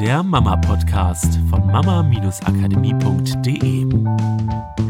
der 0.00 0.22
Mama-Podcast 0.22 1.38
von 1.48 1.66
mama-akademie.de. 1.68 3.86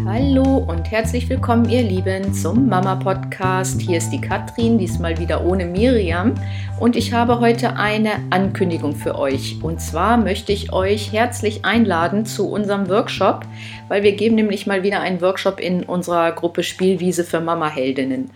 Hallo 0.05 0.65
und 0.67 0.91
herzlich 0.91 1.29
willkommen, 1.29 1.69
ihr 1.69 1.83
Lieben, 1.83 2.35
zum 2.35 2.69
Mama-Podcast. 2.69 3.81
Hier 3.81 3.99
ist 3.99 4.11
die 4.11 4.21
Katrin, 4.21 4.79
diesmal 4.79 5.17
wieder 5.19 5.45
ohne 5.45 5.65
Miriam. 5.65 6.35
Und 6.81 6.97
ich 6.97 7.13
habe 7.13 7.39
heute 7.39 7.77
eine 7.77 8.15
Ankündigung 8.31 8.97
für 8.97 9.17
euch. 9.17 9.63
Und 9.63 9.81
zwar 9.81 10.17
möchte 10.17 10.51
ich 10.51 10.73
euch 10.73 11.13
herzlich 11.13 11.65
einladen 11.65 12.27
zu 12.27 12.51
unserem 12.51 12.89
Workshop, 12.89 13.47
weil 13.87 14.03
wir 14.03 14.17
geben 14.17 14.35
nämlich 14.35 14.67
mal 14.67 14.83
wieder 14.83 15.03
einen 15.03 15.21
Workshop 15.21 15.61
in 15.61 15.85
unserer 15.85 16.33
Gruppe 16.33 16.65
Spielwiese 16.65 17.23
für 17.23 17.41
Mama-Heldinnen. 17.41 18.33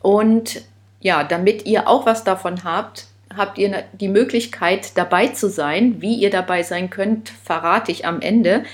Und 0.00 0.62
ja, 1.00 1.22
damit 1.22 1.64
ihr 1.64 1.86
auch 1.86 2.06
was 2.06 2.24
davon 2.24 2.64
habt, 2.64 3.06
habt 3.36 3.58
ihr 3.58 3.84
die 3.92 4.08
Möglichkeit 4.08 4.96
dabei 4.96 5.28
zu 5.28 5.48
sein. 5.48 6.00
Wie 6.00 6.14
ihr 6.14 6.30
dabei 6.30 6.62
sein 6.62 6.90
könnt, 6.90 7.30
verrate 7.30 7.92
ich 7.92 8.06
am 8.06 8.20
Ende. 8.20 8.64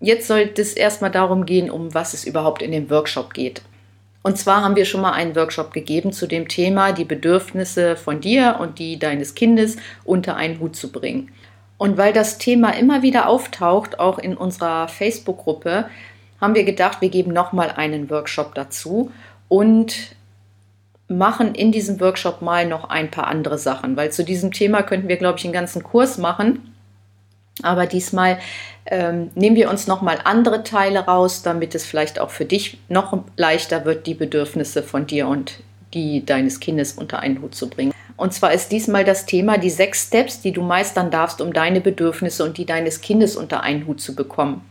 Jetzt 0.00 0.28
sollte 0.28 0.60
es 0.60 0.74
erstmal 0.74 1.10
darum 1.10 1.46
gehen, 1.46 1.70
um 1.70 1.94
was 1.94 2.14
es 2.14 2.24
überhaupt 2.24 2.62
in 2.62 2.72
dem 2.72 2.90
Workshop 2.90 3.34
geht. 3.34 3.62
Und 4.22 4.36
zwar 4.36 4.62
haben 4.62 4.74
wir 4.74 4.84
schon 4.84 5.02
mal 5.02 5.12
einen 5.12 5.36
Workshop 5.36 5.72
gegeben 5.72 6.12
zu 6.12 6.26
dem 6.26 6.48
Thema, 6.48 6.92
die 6.92 7.04
Bedürfnisse 7.04 7.96
von 7.96 8.20
dir 8.20 8.56
und 8.58 8.80
die 8.80 8.98
deines 8.98 9.34
Kindes 9.34 9.76
unter 10.04 10.36
einen 10.36 10.58
Hut 10.58 10.74
zu 10.74 10.90
bringen. 10.90 11.30
Und 11.78 11.96
weil 11.96 12.12
das 12.12 12.38
Thema 12.38 12.70
immer 12.70 13.02
wieder 13.02 13.28
auftaucht, 13.28 14.00
auch 14.00 14.18
in 14.18 14.36
unserer 14.36 14.88
Facebook-Gruppe, 14.88 15.86
haben 16.40 16.54
wir 16.54 16.64
gedacht, 16.64 17.00
wir 17.00 17.08
geben 17.08 17.32
nochmal 17.32 17.70
einen 17.70 18.10
Workshop 18.10 18.54
dazu 18.54 19.12
und 19.48 20.15
machen 21.08 21.54
in 21.54 21.72
diesem 21.72 22.00
Workshop 22.00 22.42
mal 22.42 22.66
noch 22.66 22.88
ein 22.88 23.10
paar 23.10 23.28
andere 23.28 23.58
Sachen, 23.58 23.96
weil 23.96 24.10
zu 24.10 24.24
diesem 24.24 24.52
Thema 24.52 24.82
könnten 24.82 25.08
wir, 25.08 25.16
glaube 25.16 25.38
ich, 25.38 25.44
einen 25.44 25.52
ganzen 25.52 25.82
Kurs 25.82 26.18
machen. 26.18 26.74
Aber 27.62 27.86
diesmal 27.86 28.38
ähm, 28.86 29.30
nehmen 29.34 29.56
wir 29.56 29.70
uns 29.70 29.86
noch 29.86 30.02
mal 30.02 30.18
andere 30.24 30.62
Teile 30.62 31.00
raus, 31.00 31.42
damit 31.42 31.74
es 31.74 31.86
vielleicht 31.86 32.18
auch 32.18 32.30
für 32.30 32.44
dich 32.44 32.78
noch 32.88 33.18
leichter 33.36 33.84
wird, 33.84 34.06
die 34.06 34.14
Bedürfnisse 34.14 34.82
von 34.82 35.06
dir 35.06 35.26
und 35.26 35.60
die 35.94 36.26
deines 36.26 36.60
Kindes 36.60 36.92
unter 36.92 37.20
einen 37.20 37.40
Hut 37.40 37.54
zu 37.54 37.70
bringen. 37.70 37.92
Und 38.16 38.32
zwar 38.32 38.52
ist 38.52 38.72
diesmal 38.72 39.04
das 39.04 39.26
Thema 39.26 39.58
die 39.58 39.70
sechs 39.70 40.06
Steps, 40.06 40.40
die 40.40 40.52
du 40.52 40.62
meistern 40.62 41.10
darfst, 41.10 41.40
um 41.40 41.52
deine 41.52 41.80
Bedürfnisse 41.80 42.44
und 42.44 42.58
die 42.58 42.66
deines 42.66 43.00
Kindes 43.00 43.36
unter 43.36 43.62
einen 43.62 43.86
Hut 43.86 44.00
zu 44.00 44.14
bekommen. 44.14 44.62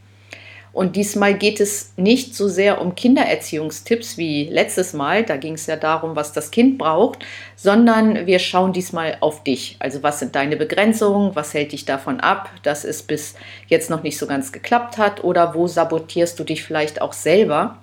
Und 0.75 0.97
diesmal 0.97 1.35
geht 1.35 1.61
es 1.61 1.93
nicht 1.95 2.35
so 2.35 2.49
sehr 2.49 2.81
um 2.81 2.95
Kindererziehungstipps 2.95 4.17
wie 4.17 4.49
letztes 4.49 4.91
Mal, 4.91 5.23
da 5.23 5.37
ging 5.37 5.53
es 5.53 5.67
ja 5.67 5.77
darum, 5.77 6.17
was 6.17 6.33
das 6.33 6.51
Kind 6.51 6.77
braucht, 6.77 7.25
sondern 7.55 8.25
wir 8.25 8.39
schauen 8.39 8.73
diesmal 8.73 9.15
auf 9.21 9.41
dich. 9.45 9.77
Also 9.79 10.03
was 10.03 10.19
sind 10.19 10.35
deine 10.35 10.57
Begrenzungen, 10.57 11.33
was 11.33 11.53
hält 11.53 11.71
dich 11.71 11.85
davon 11.85 12.19
ab, 12.19 12.49
dass 12.63 12.83
es 12.83 13.03
bis 13.03 13.35
jetzt 13.67 13.89
noch 13.89 14.03
nicht 14.03 14.17
so 14.17 14.27
ganz 14.27 14.51
geklappt 14.51 14.97
hat 14.97 15.23
oder 15.23 15.55
wo 15.55 15.65
sabotierst 15.65 16.37
du 16.37 16.43
dich 16.43 16.61
vielleicht 16.61 17.01
auch 17.01 17.13
selber, 17.13 17.77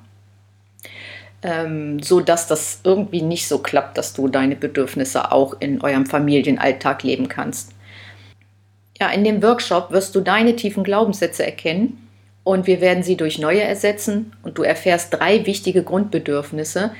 ähm, 1.42 1.98
so 2.02 2.20
dass 2.20 2.46
das 2.46 2.80
irgendwie 2.84 3.22
nicht 3.22 3.48
so 3.48 3.60
klappt, 3.60 3.96
dass 3.96 4.12
du 4.12 4.28
deine 4.28 4.54
Bedürfnisse 4.54 5.32
auch 5.32 5.56
in 5.60 5.80
eurem 5.80 6.04
Familienalltag 6.04 7.04
leben 7.04 7.28
kannst. 7.28 7.72
Ja, 9.00 9.08
in 9.08 9.24
dem 9.24 9.42
Workshop 9.42 9.92
wirst 9.92 10.14
du 10.14 10.20
deine 10.20 10.56
tiefen 10.56 10.84
Glaubenssätze 10.84 11.42
erkennen 11.46 12.01
und 12.44 12.66
wir 12.66 12.80
werden 12.80 13.02
sie 13.02 13.16
durch 13.16 13.38
neue 13.38 13.62
ersetzen 13.62 14.32
und 14.42 14.58
du 14.58 14.62
erfährst 14.62 15.14
drei 15.14 15.46
wichtige 15.46 15.82
Grundbedürfnisse 15.82 16.92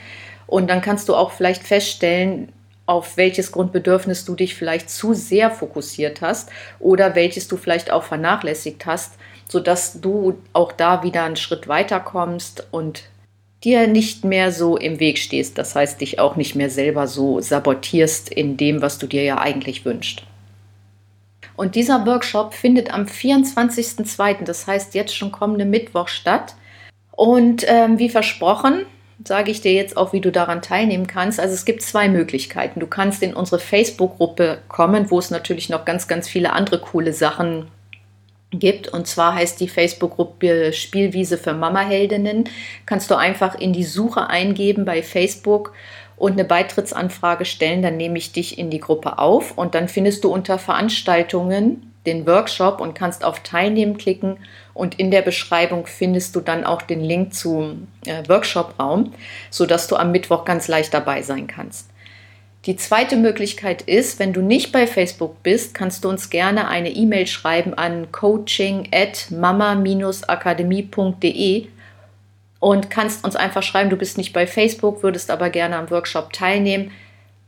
und 0.47 0.69
dann 0.69 0.83
kannst 0.83 1.09
du 1.09 1.15
auch 1.15 1.33
vielleicht 1.33 1.63
feststellen, 1.63 2.53
auf 2.87 3.17
welches 3.17 3.53
Grundbedürfnis 3.53 4.25
du 4.25 4.35
dich 4.35 4.55
vielleicht 4.55 4.91
zu 4.91 5.15
sehr 5.15 5.51
fokussiert 5.51 6.21
hast 6.21 6.51
oder 6.79 7.15
welches 7.15 7.49
du 7.49 7.57
vielleicht 7.57 7.91
auch 7.91 8.03
vernachlässigt 8.03 8.87
hast, 8.87 9.15
sodass 9.49 10.01
du 10.01 10.39
auch 10.53 10.73
da 10.73 11.03
wieder 11.03 11.25
einen 11.25 11.37
Schritt 11.37 11.69
weiter 11.69 12.01
kommst 12.01 12.67
und 12.71 13.05
dir 13.65 13.87
nicht 13.87 14.25
mehr 14.25 14.51
so 14.51 14.77
im 14.77 14.99
Weg 14.99 15.19
stehst. 15.19 15.57
Das 15.59 15.77
heißt, 15.77 16.01
dich 16.01 16.19
auch 16.19 16.37
nicht 16.37 16.55
mehr 16.57 16.71
selber 16.71 17.07
so 17.07 17.41
sabotierst 17.41 18.29
in 18.29 18.57
dem, 18.57 18.83
was 18.83 18.99
du 18.99 19.07
dir 19.07 19.23
ja 19.23 19.39
eigentlich 19.39 19.85
wünschst. 19.85 20.25
Und 21.57 21.75
dieser 21.75 22.07
Workshop 22.07 22.55
findet 22.55 22.93
am 22.93 23.05
24.02., 23.05 24.45
das 24.45 24.67
heißt 24.67 24.95
jetzt 24.95 25.17
schon 25.17 25.33
kommende 25.33 25.65
Mittwoch 25.65 26.09
statt. 26.09 26.55
Und 27.11 27.65
ähm, 27.69 27.99
wie 27.99 28.09
versprochen, 28.09 28.87
sage 29.25 29.51
ich 29.51 29.61
dir 29.61 29.73
jetzt 29.73 29.97
auch, 29.97 30.13
wie 30.13 30.21
du 30.21 30.33
daran 30.33 30.63
teilnehmen 30.63 31.07
kannst. 31.07 31.39
Also 31.39 31.55
es 31.55 31.65
gibt 31.65 31.83
zwei 31.83 32.09
Möglichkeiten. 32.09 32.81
Du 32.81 32.87
kannst 32.87 33.23
in 33.23 33.35
unsere 33.35 33.61
Facebook-Gruppe 33.61 34.59
kommen, 34.69 35.11
wo 35.11 35.19
es 35.19 35.31
natürlich 35.31 35.69
noch 35.69 35.85
ganz, 35.85 36.09
ganz 36.09 36.29
viele 36.29 36.53
andere 36.53 36.81
coole 36.81 37.13
Sachen 37.13 37.69
gibt. 38.51 38.89
Und 38.89 39.07
zwar 39.07 39.35
heißt 39.35 39.61
die 39.61 39.69
Facebook-Gruppe 39.69 40.73
Spielwiese 40.73 41.39
für 41.39 41.55
Mama-Heldinnen. 41.55 42.49
Kannst 42.87 43.11
du 43.11 43.15
einfach 43.15 43.55
in 43.55 43.73
die 43.73 43.85
Suche 43.85 44.29
eingeben 44.29 44.85
bei 44.85 45.03
Facebook 45.03 45.73
und 46.23 46.35
eine 46.35 46.45
Beitrittsanfrage 46.45 47.45
stellen, 47.45 47.83
dann 47.83 47.97
nehme 47.97 48.17
ich 48.17 48.31
dich 48.31 48.57
in 48.57 48.71
die 48.71 48.79
Gruppe 48.79 49.19
auf 49.19 49.59
und 49.59 49.75
dann 49.75 49.89
findest 49.89 50.23
du 50.23 50.33
unter 50.33 50.57
Veranstaltungen 50.57 51.93
den 52.07 52.29
Workshop 52.29 52.81
und 52.81 52.95
kannst 52.95 53.25
auf 53.25 53.41
Teilnehmen 53.41 53.99
klicken 53.99 54.37
und 54.73 55.01
in 55.01 55.11
der 55.11 55.23
Beschreibung 55.23 55.87
findest 55.87 56.37
du 56.37 56.41
dann 56.41 56.63
auch 56.63 56.83
den 56.83 57.01
Link 57.01 57.35
zum 57.35 57.89
äh, 58.07 58.23
Workshop-Raum, 58.29 59.13
sodass 59.51 59.89
du 59.89 59.97
am 59.97 60.13
Mittwoch 60.13 60.45
ganz 60.45 60.69
leicht 60.69 60.95
dabei 60.95 61.23
sein 61.23 61.49
kannst. 61.49 61.91
Die 62.67 62.77
zweite 62.77 63.17
Möglichkeit 63.17 63.83
ist, 63.83 64.21
wenn 64.21 64.33
du 64.33 64.43
nicht 64.43 64.71
bei 64.71 64.87
Facebook 64.87 65.43
bist, 65.43 65.75
kannst 65.75 66.05
du 66.05 66.09
uns 66.09 66.31
gerne 66.31 66.69
eine 66.69 66.91
E-Mail 66.91 67.27
schreiben 67.27 67.75
an 67.75 68.13
coaching 68.13 68.89
at 68.93 69.27
mama-akademie.de 69.33 71.67
und 72.63 72.91
kannst 72.91 73.25
uns 73.25 73.35
einfach 73.35 73.65
schreiben, 73.65 73.91
du 73.91 73.97
bist 73.97 74.17
nicht 74.17 74.33
bei 74.33 74.47
Facebook, 74.47 75.03
würdest 75.03 75.33
aber 75.33 75.51
gerne 75.51 75.77
am 75.77 75.91
Workshop 75.91 76.33
teilnehmen. 76.33 76.93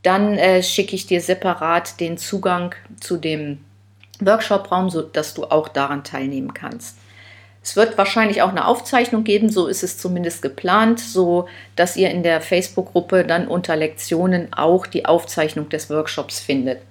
Dann 0.03 0.37
äh, 0.37 0.61
schicke 0.61 0.93
ich 0.93 1.07
dir 1.07 1.21
separat 1.21 2.01
den 2.01 2.17
Zugang 2.17 2.75
zu 2.99 3.15
dem 3.15 3.63
Workshop-Raum, 4.19 4.89
sodass 4.89 5.33
du 5.33 5.45
auch 5.45 5.69
daran 5.69 6.03
teilnehmen 6.03 6.53
kannst. 6.53 6.97
Es 7.63 7.77
wird 7.77 7.97
wahrscheinlich 7.97 8.41
auch 8.41 8.49
eine 8.49 8.67
Aufzeichnung 8.67 9.23
geben, 9.23 9.49
so 9.49 9.67
ist 9.67 9.83
es 9.83 9.97
zumindest 9.97 10.41
geplant, 10.41 10.99
so 10.99 11.47
dass 11.77 11.95
ihr 11.95 12.09
in 12.11 12.21
der 12.21 12.41
Facebook-Gruppe 12.41 13.23
dann 13.23 13.47
unter 13.47 13.77
Lektionen 13.77 14.51
auch 14.51 14.85
die 14.85 15.05
Aufzeichnung 15.05 15.69
des 15.69 15.89
Workshops 15.89 16.41
findet. 16.41 16.81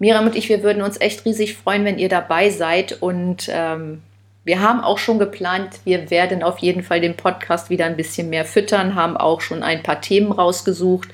Miriam 0.00 0.26
und 0.26 0.34
ich, 0.34 0.48
wir 0.48 0.64
würden 0.64 0.82
uns 0.82 1.00
echt 1.00 1.24
riesig 1.24 1.56
freuen, 1.56 1.84
wenn 1.84 2.00
ihr 2.00 2.08
dabei 2.08 2.50
seid 2.50 3.00
und 3.00 3.48
ähm, 3.48 4.02
wir 4.44 4.60
haben 4.60 4.80
auch 4.80 4.98
schon 4.98 5.18
geplant, 5.18 5.80
wir 5.84 6.10
werden 6.10 6.42
auf 6.42 6.58
jeden 6.58 6.82
Fall 6.82 7.00
den 7.00 7.16
Podcast 7.16 7.70
wieder 7.70 7.86
ein 7.86 7.96
bisschen 7.96 8.28
mehr 8.30 8.44
füttern, 8.44 8.94
haben 8.94 9.16
auch 9.16 9.40
schon 9.40 9.62
ein 9.62 9.82
paar 9.82 10.00
Themen 10.00 10.32
rausgesucht 10.32 11.08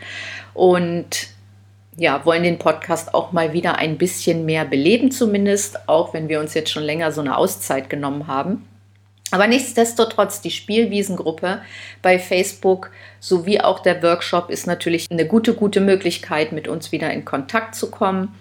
und 0.52 1.28
ja, 1.96 2.24
wollen 2.24 2.42
den 2.42 2.58
Podcast 2.58 3.14
auch 3.14 3.32
mal 3.32 3.52
wieder 3.52 3.76
ein 3.76 3.98
bisschen 3.98 4.46
mehr 4.46 4.64
beleben, 4.64 5.10
zumindest, 5.10 5.88
auch 5.88 6.14
wenn 6.14 6.28
wir 6.28 6.40
uns 6.40 6.54
jetzt 6.54 6.70
schon 6.70 6.82
länger 6.82 7.12
so 7.12 7.20
eine 7.20 7.36
Auszeit 7.36 7.90
genommen 7.90 8.26
haben. 8.26 8.66
Aber 9.32 9.46
nichtsdestotrotz, 9.46 10.40
die 10.40 10.50
Spielwiesengruppe 10.50 11.60
bei 12.02 12.18
Facebook 12.18 12.90
sowie 13.20 13.60
auch 13.60 13.80
der 13.80 14.02
Workshop 14.02 14.50
ist 14.50 14.66
natürlich 14.66 15.06
eine 15.10 15.26
gute, 15.26 15.54
gute 15.54 15.80
Möglichkeit, 15.80 16.52
mit 16.52 16.66
uns 16.66 16.90
wieder 16.90 17.12
in 17.12 17.24
Kontakt 17.24 17.74
zu 17.74 17.90
kommen. 17.90 18.34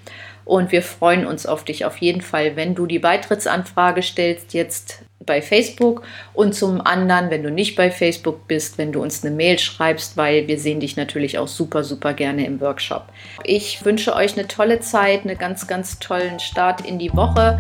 Und 0.50 0.72
wir 0.72 0.82
freuen 0.82 1.28
uns 1.28 1.46
auf 1.46 1.64
dich 1.64 1.86
auf 1.86 1.98
jeden 1.98 2.22
Fall, 2.22 2.56
wenn 2.56 2.74
du 2.74 2.88
die 2.88 2.98
Beitrittsanfrage 2.98 4.02
stellst 4.02 4.56
jetzt 4.56 5.04
bei 5.24 5.44
Facebook 5.44 6.02
und 6.34 6.56
zum 6.56 6.82
anderen, 6.82 7.30
wenn 7.30 7.44
du 7.44 7.52
nicht 7.52 7.76
bei 7.76 7.92
Facebook 7.92 8.48
bist, 8.48 8.80
wenn 8.80 8.92
du 8.92 9.00
uns 9.00 9.24
eine 9.24 9.36
Mail 9.36 9.60
schreibst, 9.60 10.18
weil 10.18 10.48
wir 10.48 10.58
sehen 10.58 10.80
dich 10.80 10.98
natürlich 10.98 11.38
auch 11.38 11.48
super, 11.48 11.84
super 11.84 12.16
gerne 12.16 12.48
im 12.48 12.60
Workshop. 12.62 13.04
Ich 13.44 13.86
wünsche 13.86 14.16
euch 14.16 14.40
eine 14.40 14.48
tolle 14.48 14.80
Zeit, 14.80 15.24
einen 15.24 15.38
ganz, 15.38 15.68
ganz 15.68 16.00
tollen 16.00 16.40
Start 16.40 16.82
in 16.84 16.98
die 16.98 17.14
Woche 17.14 17.60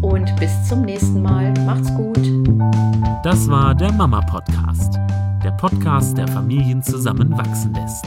und 0.00 0.32
bis 0.36 0.52
zum 0.68 0.82
nächsten 0.82 1.22
Mal. 1.22 1.52
Macht's 1.66 1.92
gut. 1.96 2.20
Das 3.24 3.48
war 3.48 3.74
der 3.74 3.90
Mama 3.90 4.20
Podcast, 4.20 5.00
der 5.42 5.50
Podcast, 5.58 6.16
der 6.16 6.28
Familien 6.28 6.80
zusammenwachsen 6.80 7.74
lässt. 7.74 8.06